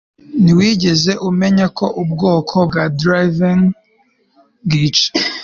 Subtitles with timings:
[0.43, 3.61] ntiwigeze umenya ko ubwoko bwa drivin
[4.65, 5.07] bwica